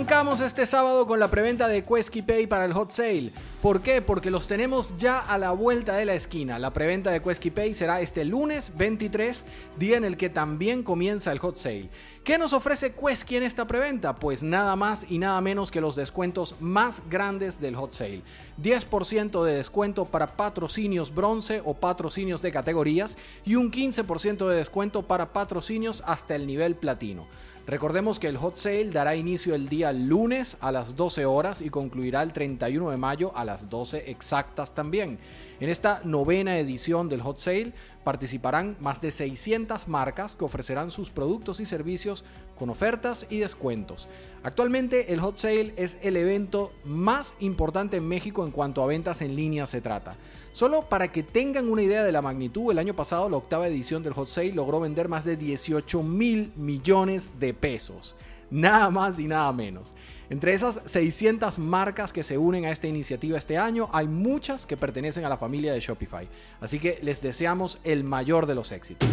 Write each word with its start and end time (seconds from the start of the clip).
Arrancamos 0.00 0.40
este 0.40 0.64
sábado 0.64 1.06
con 1.06 1.20
la 1.20 1.28
preventa 1.28 1.68
de 1.68 1.84
Quesky 1.84 2.22
Pay 2.22 2.46
para 2.46 2.64
el 2.64 2.72
Hot 2.72 2.90
Sale. 2.90 3.32
¿Por 3.60 3.82
qué? 3.82 4.00
Porque 4.00 4.30
los 4.30 4.48
tenemos 4.48 4.96
ya 4.96 5.18
a 5.18 5.36
la 5.36 5.50
vuelta 5.50 5.94
de 5.94 6.06
la 6.06 6.14
esquina. 6.14 6.58
La 6.58 6.72
preventa 6.72 7.10
de 7.10 7.20
Quesky 7.22 7.50
Pay 7.50 7.74
será 7.74 8.00
este 8.00 8.24
lunes 8.24 8.72
23, 8.78 9.44
día 9.76 9.98
en 9.98 10.04
el 10.04 10.16
que 10.16 10.30
también 10.30 10.82
comienza 10.82 11.30
el 11.32 11.38
Hot 11.40 11.58
Sale. 11.58 11.90
¿Qué 12.24 12.38
nos 12.38 12.54
ofrece 12.54 12.94
Quesky 12.94 13.36
en 13.36 13.42
esta 13.42 13.66
preventa? 13.66 14.14
Pues 14.14 14.42
nada 14.42 14.74
más 14.74 15.04
y 15.06 15.18
nada 15.18 15.38
menos 15.42 15.70
que 15.70 15.82
los 15.82 15.96
descuentos 15.96 16.54
más 16.60 17.02
grandes 17.10 17.60
del 17.60 17.76
Hot 17.76 17.92
Sale. 17.92 18.22
10% 18.62 19.44
de 19.44 19.56
descuento 19.56 20.06
para 20.06 20.34
patrocinios 20.34 21.14
bronce 21.14 21.60
o 21.62 21.74
patrocinios 21.74 22.40
de 22.40 22.52
categorías 22.52 23.18
y 23.44 23.56
un 23.56 23.70
15% 23.70 24.48
de 24.48 24.56
descuento 24.56 25.02
para 25.02 25.34
patrocinios 25.34 26.02
hasta 26.06 26.34
el 26.36 26.46
nivel 26.46 26.74
platino. 26.74 27.26
Recordemos 27.66 28.18
que 28.18 28.26
el 28.26 28.36
hot 28.36 28.56
sale 28.56 28.90
dará 28.90 29.14
inicio 29.14 29.54
el 29.54 29.68
día 29.68 29.92
lunes 29.92 30.56
a 30.60 30.72
las 30.72 30.96
12 30.96 31.24
horas 31.26 31.60
y 31.60 31.70
concluirá 31.70 32.22
el 32.22 32.32
31 32.32 32.90
de 32.90 32.96
mayo 32.96 33.32
a 33.36 33.44
las 33.44 33.68
12 33.68 34.10
exactas 34.10 34.74
también. 34.74 35.18
En 35.60 35.68
esta 35.68 36.00
novena 36.04 36.58
edición 36.58 37.08
del 37.08 37.20
hot 37.20 37.38
sale 37.38 37.72
participarán 38.02 38.76
más 38.80 39.00
de 39.02 39.10
600 39.10 39.86
marcas 39.88 40.34
que 40.34 40.44
ofrecerán 40.44 40.90
sus 40.90 41.10
productos 41.10 41.60
y 41.60 41.66
servicios 41.66 42.24
con 42.58 42.70
ofertas 42.70 43.26
y 43.30 43.38
descuentos. 43.38 44.08
Actualmente 44.42 45.12
el 45.12 45.20
hot 45.20 45.36
sale 45.36 45.74
es 45.76 45.98
el 46.02 46.16
evento 46.16 46.72
más 46.84 47.34
importante 47.40 47.98
en 47.98 48.08
México 48.08 48.44
en 48.44 48.52
cuanto 48.52 48.82
a 48.82 48.86
ventas 48.86 49.20
en 49.20 49.36
línea 49.36 49.66
se 49.66 49.82
trata. 49.82 50.16
Solo 50.52 50.88
para 50.88 51.12
que 51.12 51.22
tengan 51.22 51.68
una 51.68 51.82
idea 51.82 52.02
de 52.04 52.12
la 52.12 52.22
magnitud, 52.22 52.72
el 52.72 52.78
año 52.78 52.96
pasado 52.96 53.28
la 53.28 53.36
octava 53.36 53.68
edición 53.68 54.02
del 54.02 54.14
hot 54.14 54.28
sale 54.28 54.52
logró 54.52 54.80
vender 54.80 55.08
más 55.08 55.24
de 55.24 55.36
18 55.36 56.02
mil 56.02 56.52
millones 56.56 57.38
de 57.38 57.54
pesos. 57.60 58.16
Nada 58.50 58.90
más 58.90 59.20
y 59.20 59.26
nada 59.26 59.52
menos. 59.52 59.94
Entre 60.28 60.52
esas 60.52 60.80
600 60.84 61.58
marcas 61.58 62.12
que 62.12 62.22
se 62.22 62.38
unen 62.38 62.64
a 62.64 62.70
esta 62.70 62.86
iniciativa 62.86 63.36
este 63.36 63.58
año, 63.58 63.88
hay 63.92 64.08
muchas 64.08 64.66
que 64.66 64.76
pertenecen 64.76 65.24
a 65.24 65.28
la 65.28 65.36
familia 65.36 65.72
de 65.72 65.80
Shopify. 65.80 66.28
Así 66.60 66.78
que 66.78 66.98
les 67.02 67.20
deseamos 67.20 67.78
el 67.84 68.04
mayor 68.04 68.46
de 68.46 68.54
los 68.54 68.72
éxitos. 68.72 69.08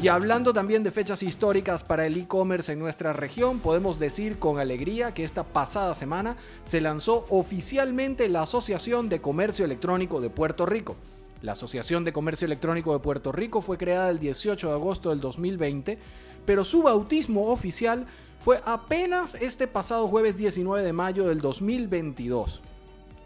Y 0.00 0.08
hablando 0.08 0.52
también 0.52 0.84
de 0.84 0.92
fechas 0.92 1.24
históricas 1.24 1.82
para 1.82 2.06
el 2.06 2.16
e-commerce 2.16 2.72
en 2.72 2.78
nuestra 2.78 3.12
región, 3.12 3.58
podemos 3.58 3.98
decir 3.98 4.38
con 4.38 4.60
alegría 4.60 5.12
que 5.12 5.24
esta 5.24 5.42
pasada 5.42 5.92
semana 5.94 6.36
se 6.64 6.80
lanzó 6.80 7.26
oficialmente 7.30 8.28
la 8.28 8.42
Asociación 8.42 9.08
de 9.08 9.20
Comercio 9.20 9.64
Electrónico 9.64 10.20
de 10.20 10.30
Puerto 10.30 10.66
Rico. 10.66 10.96
La 11.42 11.52
Asociación 11.52 12.04
de 12.04 12.12
Comercio 12.12 12.46
Electrónico 12.46 12.92
de 12.92 13.00
Puerto 13.00 13.32
Rico 13.32 13.60
fue 13.60 13.76
creada 13.76 14.10
el 14.10 14.20
18 14.20 14.68
de 14.68 14.74
agosto 14.74 15.10
del 15.10 15.20
2020, 15.20 15.98
pero 16.46 16.64
su 16.64 16.82
bautismo 16.82 17.48
oficial 17.48 18.06
fue 18.40 18.60
apenas 18.64 19.34
este 19.34 19.66
pasado 19.66 20.08
jueves 20.08 20.36
19 20.36 20.82
de 20.82 20.92
mayo 20.92 21.26
del 21.26 21.40
2022. 21.40 22.62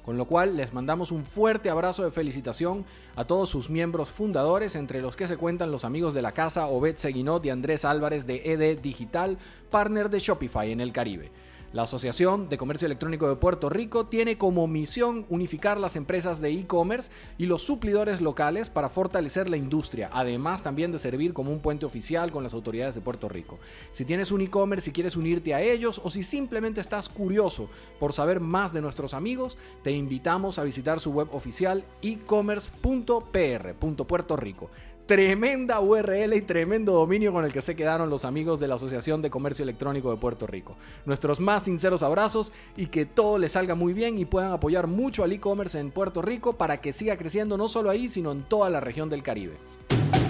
Con 0.05 0.17
lo 0.17 0.27
cual 0.27 0.57
les 0.57 0.73
mandamos 0.73 1.13
un 1.13 1.25
fuerte 1.25 1.71
abrazo 1.71 2.03
de 2.03 2.11
felicitación 2.11 2.85
a 3.15 3.25
todos 3.25 3.49
sus 3.49 3.71
miembros 3.71 4.11
fundadores, 4.11 4.75
entre 4.75 5.01
los 5.01 5.15
que 5.15 5.29
se 5.29 5.37
cuentan 5.37 5.71
los 5.71 5.85
amigos 5.85 6.13
de 6.13 6.23
la 6.23 6.33
casa 6.33 6.67
Obed 6.67 6.97
Seguinot 6.97 7.45
y 7.47 7.51
Andrés 7.51 7.85
Álvarez 7.85 8.27
de 8.27 8.43
ED 8.45 8.81
Digital, 8.81 9.39
partner 9.71 10.11
de 10.11 10.19
Shopify 10.19 10.73
en 10.73 10.81
el 10.81 10.93
Caribe. 10.93 11.31
La 11.73 11.85
Asociación 11.85 12.51
de 12.51 12.59
Comercio 12.59 12.85
Electrónico 12.85 13.31
de 13.31 13.37
Puerto 13.37 13.71
Rico 13.71 14.05
tiene 14.05 14.37
como 14.37 14.67
misión 14.67 15.25
unificar 15.31 15.81
las 15.81 15.97
empresas 15.97 16.43
de 16.43 16.51
e-commerce 16.51 17.11
y 17.39 17.47
los 17.47 17.63
suplidores 17.63 18.21
locales 18.21 18.69
para 18.69 18.91
fortalecer 18.91 19.49
la 19.49 19.57
industria, 19.57 20.11
además 20.13 20.63
también 20.63 20.93
de 20.93 20.99
servir 20.99 21.33
como 21.33 21.51
un 21.51 21.61
puente 21.61 21.87
oficial 21.87 22.31
con 22.31 22.43
las 22.43 22.53
autoridades 22.53 22.95
de 22.95 23.01
Puerto 23.01 23.27
Rico. 23.27 23.59
Si 23.93 24.05
tienes 24.05 24.33
un 24.33 24.43
e-commerce 24.43 24.91
y 24.91 24.93
quieres 24.93 25.17
unirte 25.17 25.55
a 25.55 25.63
ellos 25.63 25.99
o 26.05 26.11
si 26.11 26.23
simplemente 26.23 26.83
estás 26.83 27.09
curioso 27.09 27.71
por 27.99 28.13
saber 28.13 28.41
más 28.41 28.75
de 28.75 28.83
nuestros 28.83 29.15
amigos, 29.15 29.57
te 29.83 29.93
invitamos 29.93 30.59
a 30.59 30.65
visitar 30.65 31.01
su 31.01 31.13
web 31.13 31.29
oficial 31.33 31.87
e-commerce.pr.puerto 32.03 34.37
Rico. 34.37 34.69
Tremenda 35.07 35.81
URL 35.81 36.33
y 36.35 36.43
tremendo 36.43 36.93
dominio 36.93 37.33
con 37.33 37.45
el 37.45 37.53
que 37.53 37.61
se 37.61 37.75
quedaron 37.75 38.09
los 38.09 38.25
amigos 38.25 38.61
de 38.61 38.69
la 38.69 38.77
Asociación 38.77 39.21
de 39.21 39.31
Comercio 39.31 39.65
Electrónico 39.65 40.13
de 40.13 40.17
Puerto 40.17 40.47
Rico. 40.47 40.77
Nuestros 41.07 41.41
más 41.41 41.65
sinceros 41.65 42.05
abrazos 42.05 42.53
y 42.77 42.87
que 42.87 43.05
todo 43.05 43.37
les 43.39 43.53
salga 43.53 43.75
muy 43.75 43.95
bien 43.95 44.17
y 44.17 44.27
puedan 44.27 44.53
apoyar 44.53 44.87
mucho 44.87 45.25
al 45.25 45.33
e-commerce 45.33 45.79
en 45.81 45.91
Puerto 45.91 46.23
Rico 46.23 46.53
para 46.53 46.81
que 46.81 46.93
siga 46.93 47.17
creciendo 47.17 47.57
no 47.57 47.69
solo 47.69 47.91
ahí, 47.91 48.09
sino 48.09 48.31
en 48.31 48.45
toda 48.45 48.71
la 48.71 48.79
región 48.79 49.11
del 49.11 49.25
Caribe. 49.25 49.57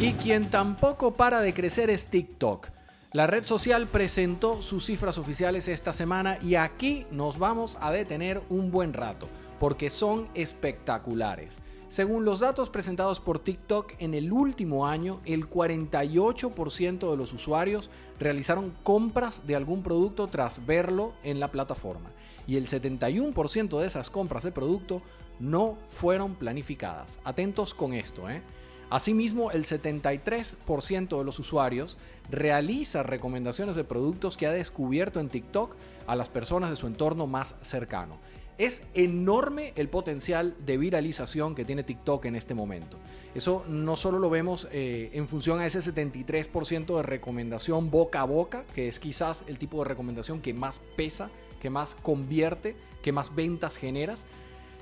Y 0.01 0.15
quien 0.15 0.49
tampoco 0.51 1.13
para 1.13 1.43
de 1.43 1.53
crecer 1.53 1.91
es 1.91 2.07
TikTok. 2.07 2.69
La 3.13 3.27
red 3.27 3.45
social 3.45 3.87
presentó 3.87 4.63
sus 4.63 4.87
cifras 4.87 5.19
oficiales 5.19 5.69
esta 5.69 5.93
semana 5.93 6.39
y 6.41 6.55
aquí 6.55 7.07
nos 7.11 7.39
vamos 7.39 7.77
a 7.83 7.93
detener 7.93 8.41
un 8.49 8.71
buen 8.71 8.95
rato, 8.95 9.29
porque 9.61 9.91
son 9.91 10.29
espectaculares. 10.33 11.59
Según 11.93 12.25
los 12.25 12.41
datos 12.41 12.71
presentados 12.71 13.21
por 13.21 13.39
TikTok, 13.39 13.93
en 13.99 14.15
el 14.15 14.33
último 14.33 14.87
año 14.87 15.21
el 15.27 15.51
48% 15.51 17.11
de 17.11 17.17
los 17.19 17.35
usuarios 17.35 17.91
realizaron 18.19 18.73
compras 18.83 19.47
de 19.47 19.57
algún 19.57 19.83
producto 19.83 20.27
tras 20.29 20.65
verlo 20.65 21.13
en 21.23 21.39
la 21.39 21.51
plataforma. 21.51 22.11
Y 22.47 22.57
el 22.57 22.67
71% 22.67 23.79
de 23.79 23.87
esas 23.87 24.09
compras 24.09 24.43
de 24.43 24.53
producto 24.53 25.03
no 25.39 25.77
fueron 25.91 26.35
planificadas. 26.35 27.19
Atentos 27.25 27.75
con 27.75 27.93
esto, 27.93 28.31
¿eh? 28.31 28.41
Asimismo, 28.89 29.51
el 29.51 29.65
73% 29.65 31.19
de 31.19 31.25
los 31.25 31.39
usuarios 31.39 31.99
realiza 32.31 33.03
recomendaciones 33.03 33.77
de 33.77 33.85
productos 33.85 34.39
que 34.39 34.47
ha 34.47 34.53
descubierto 34.53 35.21
en 35.21 35.29
TikTok 35.29 35.77
a 36.07 36.17
las 36.17 36.31
personas 36.31 36.71
de 36.71 36.77
su 36.77 36.87
entorno 36.87 37.27
más 37.27 37.55
cercano. 37.61 38.19
Es 38.63 38.85
enorme 38.95 39.73
el 39.75 39.89
potencial 39.89 40.55
de 40.65 40.77
viralización 40.77 41.57
que 41.57 41.65
tiene 41.65 41.83
TikTok 41.83 42.27
en 42.27 42.37
este 42.37 42.55
momento. 42.55 42.97
Eso 43.35 43.65
no 43.67 43.97
solo 43.97 44.21
lo 44.21 44.31
vemos 44.31 44.69
eh, 44.71 45.11
en 45.15 45.27
función 45.27 45.59
a 45.59 45.67
ese 45.67 45.81
73% 45.81 46.97
de 46.97 47.03
recomendación 47.03 47.91
boca 47.91 48.21
a 48.21 48.25
boca, 48.25 48.65
que 48.73 48.87
es 48.87 49.01
quizás 49.01 49.45
el 49.49 49.59
tipo 49.59 49.83
de 49.83 49.89
recomendación 49.89 50.41
que 50.41 50.55
más 50.55 50.81
pesa, 50.97 51.29
que 51.61 51.71
más 51.71 51.97
convierte, 51.97 52.77
que 53.03 53.11
más 53.11 53.35
ventas 53.35 53.79
generas, 53.79 54.25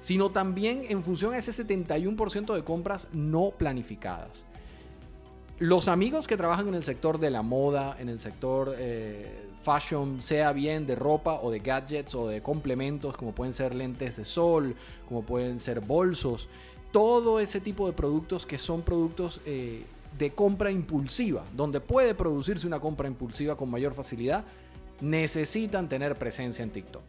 sino 0.03 0.31
también 0.31 0.83
en 0.91 1.03
función 1.03 1.33
a 1.33 1.39
ese 1.39 1.53
71% 1.53 2.55
de 2.55 2.65
compras 2.65 3.09
no 3.15 3.55
planificadas. 3.57 4.45
Los 5.61 5.89
amigos 5.89 6.27
que 6.27 6.39
trabajan 6.39 6.69
en 6.69 6.75
el 6.75 6.83
sector 6.83 7.21
de 7.21 7.29
la 7.31 7.43
moda, 7.43 7.95
en 8.01 8.09
el 8.09 8.19
sector 8.19 8.75
eh, 8.79 9.47
fashion, 9.63 10.23
sea 10.23 10.55
bien 10.55 10.87
de 10.87 10.97
ropa 10.97 11.39
o 11.43 11.51
de 11.51 11.59
gadgets 11.59 12.15
o 12.15 12.27
de 12.27 12.41
complementos, 12.41 13.15
como 13.15 13.33
pueden 13.35 13.53
ser 13.53 13.75
lentes 13.75 14.17
de 14.17 14.25
sol, 14.25 14.75
como 15.07 15.21
pueden 15.21 15.61
ser 15.61 15.81
bolsos, 15.81 16.49
todo 16.93 17.41
ese 17.41 17.61
tipo 17.61 17.87
de 17.87 17.93
productos 17.93 18.47
que 18.47 18.57
son 18.57 18.81
productos 18.81 19.43
eh, 19.45 19.85
de 20.17 20.31
compra 20.31 20.71
impulsiva, 20.71 21.45
donde 21.55 21.81
puede 21.83 22.15
producirse 22.15 22.67
una 22.67 22.81
compra 22.81 23.07
impulsiva 23.07 23.55
con 23.55 23.71
mayor 23.71 23.93
facilidad, 23.93 24.47
necesitan 25.03 25.91
tener 25.91 26.17
presencia 26.17 26.63
en 26.63 26.71
TikTok. 26.71 27.03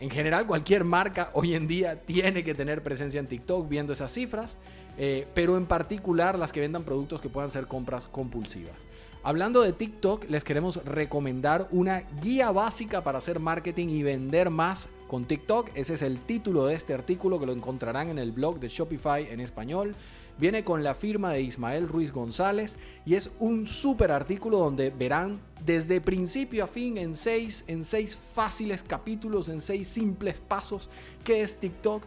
En 0.00 0.10
general, 0.10 0.46
cualquier 0.46 0.84
marca 0.84 1.30
hoy 1.32 1.54
en 1.54 1.66
día 1.66 2.00
tiene 2.02 2.44
que 2.44 2.54
tener 2.54 2.82
presencia 2.82 3.18
en 3.18 3.26
TikTok 3.26 3.68
viendo 3.68 3.92
esas 3.92 4.12
cifras. 4.12 4.56
Eh, 4.98 5.26
pero 5.34 5.56
en 5.56 5.66
particular 5.66 6.38
las 6.38 6.52
que 6.52 6.60
vendan 6.60 6.84
productos 6.84 7.20
que 7.20 7.28
puedan 7.28 7.50
ser 7.50 7.66
compras 7.66 8.06
compulsivas. 8.06 8.86
Hablando 9.22 9.60
de 9.60 9.72
TikTok, 9.72 10.30
les 10.30 10.44
queremos 10.44 10.82
recomendar 10.84 11.68
una 11.72 12.04
guía 12.22 12.50
básica 12.52 13.02
para 13.02 13.18
hacer 13.18 13.40
marketing 13.40 13.88
y 13.88 14.02
vender 14.02 14.50
más 14.50 14.88
con 15.08 15.24
TikTok. 15.24 15.70
Ese 15.74 15.94
es 15.94 16.02
el 16.02 16.20
título 16.20 16.66
de 16.66 16.74
este 16.74 16.94
artículo 16.94 17.40
que 17.40 17.46
lo 17.46 17.52
encontrarán 17.52 18.08
en 18.08 18.18
el 18.18 18.32
blog 18.32 18.60
de 18.60 18.68
Shopify 18.68 19.28
en 19.28 19.40
español. 19.40 19.96
Viene 20.38 20.64
con 20.64 20.84
la 20.84 20.94
firma 20.94 21.32
de 21.32 21.42
Ismael 21.42 21.88
Ruiz 21.88 22.12
González 22.12 22.76
y 23.04 23.14
es 23.14 23.30
un 23.38 23.66
súper 23.66 24.12
artículo 24.12 24.58
donde 24.58 24.90
verán 24.90 25.40
desde 25.64 26.00
principio 26.00 26.64
a 26.64 26.66
fin 26.66 26.98
en 26.98 27.14
seis, 27.14 27.64
en 27.66 27.84
seis 27.84 28.18
fáciles 28.34 28.82
capítulos, 28.82 29.48
en 29.48 29.60
seis 29.60 29.88
simples 29.88 30.40
pasos, 30.40 30.90
qué 31.24 31.40
es 31.40 31.56
TikTok 31.56 32.02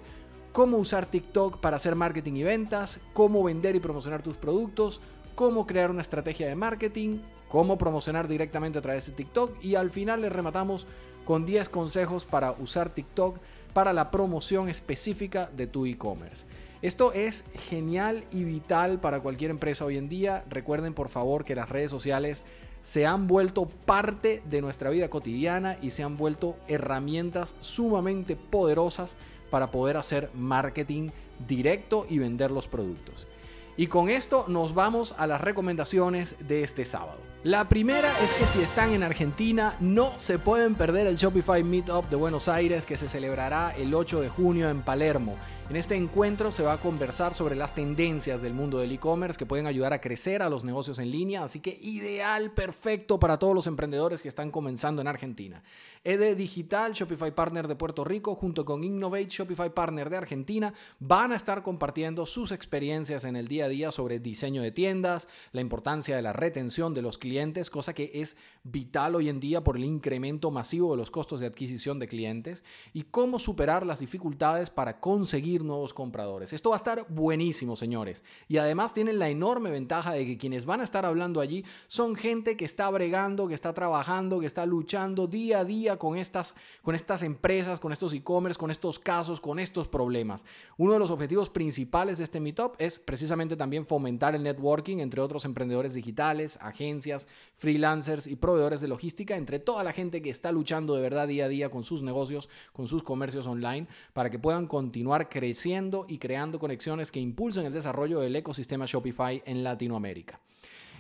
cómo 0.52 0.78
usar 0.78 1.06
TikTok 1.06 1.60
para 1.60 1.76
hacer 1.76 1.96
marketing 1.96 2.34
y 2.34 2.44
ventas, 2.44 3.00
cómo 3.14 3.44
vender 3.44 3.76
y 3.76 3.80
promocionar 3.80 4.22
tus 4.22 4.38
productos, 4.38 5.02
cómo 5.36 5.68
crear 5.68 5.92
una 5.92 6.02
estrategia 6.02 6.48
de 6.48 6.56
marketing, 6.56 7.20
cómo 7.48 7.78
promocionar 7.78 8.28
directamente 8.28 8.80
a 8.80 8.82
través 8.82 9.06
de 9.06 9.14
TikTok 9.14 9.64
y 9.64 9.76
al 9.76 9.90
final 9.90 10.22
les 10.22 10.32
rematamos 10.32 10.86
con 11.26 11.46
10 11.46 11.70
consejos 11.70 12.26
para 12.26 12.52
usar 12.54 12.90
TikTok 12.90 13.38
para 13.74 13.94
la 13.94 14.12
promoción 14.12 14.70
específica 14.70 15.50
de 15.56 15.68
tu 15.68 15.86
e-commerce. 15.86 16.46
Esto 16.82 17.12
es 17.12 17.44
genial 17.56 18.24
y 18.32 18.46
vital 18.46 19.02
para 19.02 19.20
cualquier 19.20 19.52
empresa 19.52 19.84
hoy 19.84 19.98
en 19.98 20.08
día. 20.08 20.46
Recuerden 20.50 20.94
por 20.94 21.10
favor 21.10 21.44
que 21.44 21.54
las 21.56 21.68
redes 21.68 21.92
sociales 21.92 22.44
se 22.82 23.06
han 23.06 23.28
vuelto 23.28 23.68
parte 23.68 24.42
de 24.50 24.62
nuestra 24.62 24.90
vida 24.90 25.10
cotidiana 25.10 25.78
y 25.82 25.90
se 25.90 26.04
han 26.04 26.16
vuelto 26.16 26.56
herramientas 26.70 27.54
sumamente 27.60 28.38
poderosas 28.38 29.18
para 29.52 29.72
poder 29.72 29.98
hacer 29.98 30.30
marketing 30.34 31.10
directo 31.46 32.06
y 32.10 32.18
vender 32.18 32.50
los 32.50 32.68
productos. 32.68 33.28
Y 33.76 33.88
con 33.88 34.10
esto 34.10 34.46
nos 34.48 34.74
vamos 34.74 35.16
a 35.18 35.28
las 35.28 35.42
recomendaciones 35.42 36.38
de 36.48 36.64
este 36.64 36.86
sábado. 36.86 37.20
La 37.46 37.70
primera 37.70 38.12
es 38.22 38.34
que 38.34 38.46
si 38.46 38.60
están 38.60 38.92
en 38.92 39.02
Argentina 39.02 39.78
no 39.80 40.12
se 40.20 40.40
pueden 40.40 40.76
perder 40.76 41.08
el 41.08 41.16
Shopify 41.16 41.64
Meetup 41.64 42.10
de 42.10 42.18
Buenos 42.18 42.50
Aires 42.50 42.86
que 42.86 42.98
se 42.98 43.08
celebrará 43.08 43.74
el 43.78 43.94
8 43.94 44.20
de 44.20 44.28
junio 44.28 44.68
en 44.68 44.82
Palermo. 44.82 45.38
En 45.70 45.76
este 45.76 45.96
encuentro 45.96 46.52
se 46.52 46.64
va 46.64 46.74
a 46.74 46.78
conversar 46.80 47.36
sobre 47.36 47.56
las 47.56 47.76
tendencias 47.76 48.42
del 48.42 48.56
mundo 48.56 48.80
del 48.80 48.92
e-commerce 48.92 49.38
que 49.38 49.46
pueden 49.46 49.68
ayudar 49.68 49.94
a 49.94 50.02
crecer 50.02 50.42
a 50.42 50.50
los 50.50 50.64
negocios 50.64 50.98
en 50.98 51.12
línea, 51.12 51.44
así 51.44 51.60
que 51.60 51.78
ideal, 51.80 52.52
perfecto 52.52 53.20
para 53.20 53.38
todos 53.38 53.54
los 53.54 53.68
emprendedores 53.68 54.24
que 54.24 54.30
están 54.30 54.50
comenzando 54.50 55.00
en 55.00 55.08
Argentina. 55.08 55.62
ED 56.04 56.36
Digital, 56.36 56.94
Shopify 56.94 57.36
Partner 57.36 57.68
de 57.68 57.76
Puerto 57.76 58.04
Rico, 58.04 58.34
junto 58.34 58.66
con 58.66 58.84
Innovate, 58.84 59.28
Shopify 59.30 59.72
Partner 59.72 60.10
de 60.10 60.18
Argentina, 60.18 60.74
van 60.98 61.34
a 61.34 61.36
estar 61.36 61.62
compartiendo 61.62 62.26
sus 62.26 62.52
experiencias 62.52 63.24
en 63.24 63.36
el 63.36 63.48
día 63.48 63.66
a 63.66 63.70
día 63.70 63.92
sobre 63.92 64.20
diseño 64.20 64.64
de 64.64 64.72
tiendas, 64.72 65.28
la 65.52 65.62
importancia 65.62 66.16
de 66.16 66.24
la 66.24 66.34
retención 66.34 66.96
de 66.96 67.04
los 67.04 67.20
clientes, 67.20 67.29
cosa 67.70 67.94
que 67.94 68.12
es 68.14 68.36
vital 68.64 69.16
hoy 69.16 69.30
en 69.30 69.40
día 69.40 69.64
por 69.64 69.78
el 69.78 69.84
incremento 69.84 70.52
masivo 70.52 70.92
de 70.92 70.98
los 70.98 71.12
costos 71.12 71.40
de 71.40 71.48
adquisición 71.48 72.00
de 72.00 72.08
clientes, 72.08 72.64
y 72.94 73.04
cómo 73.04 73.40
superar 73.40 73.86
las 73.86 74.00
dificultades 74.00 74.70
para 74.70 75.00
conseguir 75.00 75.64
nuevos 75.64 75.94
compradores. 75.94 76.54
Esto 76.54 76.70
va 76.70 76.76
a 76.76 76.78
estar 76.78 77.06
buenísimo, 77.10 77.76
señores. 77.76 78.24
Y 78.48 78.58
además 78.58 78.94
tienen 78.94 79.20
la 79.20 79.30
enorme 79.30 79.70
ventaja 79.70 80.14
de 80.14 80.26
que 80.26 80.38
quienes 80.38 80.66
van 80.66 80.82
a 80.82 80.84
estar 80.84 81.06
hablando 81.06 81.42
allí 81.42 81.66
son 81.88 82.16
gente 82.16 82.58
que 82.58 82.66
está 82.66 82.90
bregando, 82.90 83.48
que 83.48 83.56
está 83.56 83.74
trabajando, 83.74 84.40
que 84.40 84.48
está 84.48 84.66
luchando 84.66 85.28
día 85.28 85.60
a 85.60 85.66
día 85.66 85.98
con 85.98 86.18
estas, 86.18 86.56
con 86.82 86.96
estas 86.96 87.24
empresas, 87.24 87.80
con 87.80 87.92
estos 87.92 88.14
e-commerce, 88.14 88.60
con 88.60 88.72
estos 88.72 89.00
casos, 89.00 89.42
con 89.42 89.60
estos 89.60 89.88
problemas. 89.88 90.46
Uno 90.78 90.94
de 90.94 91.00
los 91.00 91.12
objetivos 91.12 91.50
principales 91.50 92.18
de 92.18 92.24
este 92.24 92.40
Meetup 92.40 92.76
es 92.78 93.00
precisamente 93.00 93.56
también 93.56 93.86
fomentar 93.86 94.36
el 94.36 94.44
networking 94.44 94.98
entre 95.00 95.22
otros 95.22 95.46
emprendedores 95.46 95.94
digitales, 95.94 96.58
agencias, 96.62 97.19
freelancers 97.56 98.28
y 98.28 98.36
proveedores 98.36 98.82
de 98.82 98.88
logística, 98.88 99.36
entre 99.36 99.60
toda 99.60 99.84
la 99.84 99.94
gente 99.94 100.22
que 100.22 100.30
está 100.30 100.52
luchando 100.52 100.96
de 100.96 101.02
verdad 101.02 101.28
día 101.28 101.46
a 101.46 101.50
día 101.50 101.70
con 101.70 101.84
sus 101.84 102.02
negocios, 102.02 102.50
con 102.74 102.88
sus 102.88 103.04
comercios 103.04 103.48
online, 103.48 103.88
para 104.14 104.30
que 104.30 104.40
puedan 104.40 104.68
continuar 104.68 105.30
creciendo 105.30 106.06
y 106.08 106.18
creando 106.18 106.60
conexiones 106.60 107.12
que 107.12 107.20
impulsen 107.20 107.66
el 107.66 107.74
desarrollo 107.74 108.20
del 108.20 108.36
ecosistema 108.36 108.86
Shopify 108.86 109.42
en 109.46 109.64
Latinoamérica. 109.64 110.40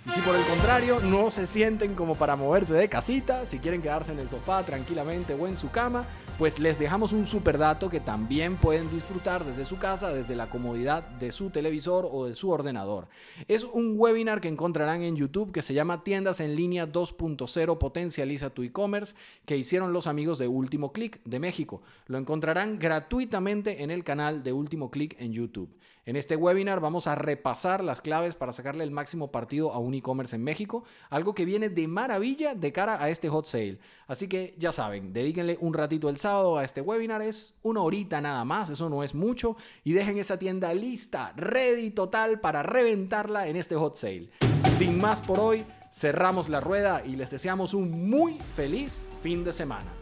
Y 0.05 0.11
si 0.11 0.21
por 0.21 0.35
el 0.35 0.45
contrario 0.45 1.01
no 1.01 1.29
se 1.29 1.45
sienten 1.45 1.93
como 1.93 2.15
para 2.15 2.37
moverse 2.37 2.73
de 2.73 2.87
casita, 2.87 3.45
si 3.45 3.59
quieren 3.59 3.81
quedarse 3.81 4.13
en 4.13 4.19
el 4.19 4.29
sofá 4.29 4.63
tranquilamente 4.63 5.33
o 5.33 5.45
en 5.45 5.57
su 5.57 5.69
cama, 5.71 6.05
pues 6.37 6.57
les 6.57 6.79
dejamos 6.79 7.11
un 7.11 7.27
super 7.27 7.57
dato 7.57 7.89
que 7.89 7.99
también 7.99 8.55
pueden 8.55 8.89
disfrutar 8.89 9.43
desde 9.43 9.65
su 9.65 9.77
casa, 9.77 10.13
desde 10.13 10.37
la 10.37 10.49
comodidad 10.49 11.03
de 11.03 11.33
su 11.33 11.49
televisor 11.49 12.07
o 12.09 12.25
de 12.25 12.33
su 12.33 12.49
ordenador. 12.49 13.09
Es 13.49 13.65
un 13.65 13.95
webinar 13.97 14.39
que 14.39 14.47
encontrarán 14.47 15.03
en 15.03 15.17
YouTube 15.17 15.51
que 15.51 15.61
se 15.61 15.73
llama 15.73 16.01
Tiendas 16.01 16.39
en 16.39 16.55
línea 16.55 16.89
2.0 16.89 17.77
Potencializa 17.77 18.51
tu 18.51 18.63
e-commerce 18.63 19.15
que 19.45 19.57
hicieron 19.57 19.91
los 19.91 20.07
amigos 20.07 20.39
de 20.39 20.47
Último 20.47 20.93
Click 20.93 21.21
de 21.25 21.39
México. 21.39 21.81
Lo 22.07 22.17
encontrarán 22.17 22.79
gratuitamente 22.79 23.83
en 23.83 23.91
el 23.91 24.05
canal 24.05 24.43
de 24.43 24.53
Último 24.53 24.89
Click 24.91 25.17
en 25.19 25.33
YouTube. 25.33 25.75
En 26.05 26.15
este 26.15 26.35
webinar 26.35 26.79
vamos 26.79 27.05
a 27.05 27.13
repasar 27.13 27.83
las 27.83 28.01
claves 28.01 28.35
para 28.35 28.51
sacarle 28.51 28.83
el 28.83 28.89
máximo 28.89 29.31
partido 29.31 29.73
a 29.73 29.77
un 29.89 29.95
e-commerce 29.95 30.35
en 30.35 30.43
México, 30.43 30.83
algo 31.09 31.35
que 31.35 31.45
viene 31.45 31.69
de 31.69 31.87
maravilla 31.87 32.55
de 32.55 32.71
cara 32.71 33.01
a 33.03 33.09
este 33.09 33.27
hot 33.27 33.45
sale. 33.45 33.79
Así 34.07 34.27
que 34.27 34.55
ya 34.57 34.71
saben, 34.71 35.11
dedíquenle 35.11 35.57
un 35.59 35.73
ratito 35.73 36.09
el 36.09 36.17
sábado 36.17 36.57
a 36.57 36.63
este 36.63 36.81
webinar, 36.81 37.21
es 37.21 37.55
una 37.61 37.81
horita 37.81 38.21
nada 38.21 38.45
más, 38.45 38.69
eso 38.69 38.89
no 38.89 39.03
es 39.03 39.13
mucho, 39.13 39.57
y 39.83 39.93
dejen 39.93 40.17
esa 40.17 40.39
tienda 40.39 40.73
lista, 40.73 41.33
ready 41.35 41.91
total 41.91 42.39
para 42.39 42.63
reventarla 42.63 43.47
en 43.47 43.57
este 43.57 43.75
hot 43.75 43.97
sale. 43.97 44.29
Sin 44.77 44.97
más 44.99 45.19
por 45.19 45.39
hoy, 45.39 45.65
cerramos 45.91 46.49
la 46.49 46.61
rueda 46.61 47.03
y 47.05 47.15
les 47.15 47.31
deseamos 47.31 47.73
un 47.73 48.09
muy 48.09 48.37
feliz 48.55 49.01
fin 49.21 49.43
de 49.43 49.51
semana. 49.51 49.98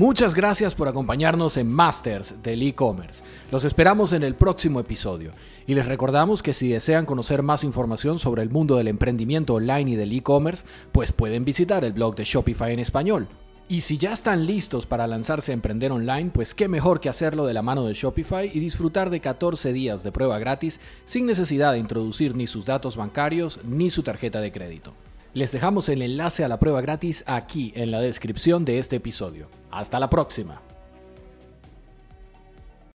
Muchas 0.00 0.34
gracias 0.34 0.74
por 0.74 0.88
acompañarnos 0.88 1.58
en 1.58 1.70
Masters 1.70 2.42
del 2.42 2.62
e-commerce. 2.62 3.22
Los 3.50 3.66
esperamos 3.66 4.14
en 4.14 4.22
el 4.22 4.34
próximo 4.34 4.80
episodio. 4.80 5.32
Y 5.66 5.74
les 5.74 5.84
recordamos 5.84 6.42
que 6.42 6.54
si 6.54 6.70
desean 6.70 7.04
conocer 7.04 7.42
más 7.42 7.64
información 7.64 8.18
sobre 8.18 8.40
el 8.40 8.48
mundo 8.48 8.76
del 8.76 8.88
emprendimiento 8.88 9.52
online 9.52 9.90
y 9.90 9.96
del 9.96 10.14
e-commerce, 10.14 10.64
pues 10.90 11.12
pueden 11.12 11.44
visitar 11.44 11.84
el 11.84 11.92
blog 11.92 12.16
de 12.16 12.24
Shopify 12.24 12.72
en 12.72 12.78
español. 12.78 13.28
Y 13.68 13.82
si 13.82 13.98
ya 13.98 14.14
están 14.14 14.46
listos 14.46 14.86
para 14.86 15.06
lanzarse 15.06 15.52
a 15.52 15.54
emprender 15.54 15.92
online, 15.92 16.30
pues 16.32 16.54
qué 16.54 16.66
mejor 16.66 17.00
que 17.00 17.10
hacerlo 17.10 17.44
de 17.44 17.52
la 17.52 17.60
mano 17.60 17.84
de 17.84 17.92
Shopify 17.92 18.50
y 18.54 18.58
disfrutar 18.58 19.10
de 19.10 19.20
14 19.20 19.70
días 19.74 20.02
de 20.02 20.12
prueba 20.12 20.38
gratis 20.38 20.80
sin 21.04 21.26
necesidad 21.26 21.74
de 21.74 21.78
introducir 21.78 22.34
ni 22.34 22.46
sus 22.46 22.64
datos 22.64 22.96
bancarios 22.96 23.60
ni 23.64 23.90
su 23.90 24.02
tarjeta 24.02 24.40
de 24.40 24.50
crédito. 24.50 24.94
Les 25.32 25.52
dejamos 25.52 25.88
el 25.88 26.02
enlace 26.02 26.44
a 26.44 26.48
la 26.48 26.58
prueba 26.58 26.80
gratis 26.80 27.22
aquí 27.26 27.72
en 27.76 27.92
la 27.92 28.00
descripción 28.00 28.64
de 28.64 28.80
este 28.80 28.96
episodio. 28.96 29.48
Hasta 29.70 30.00
la 30.00 30.10
próxima. 30.10 30.60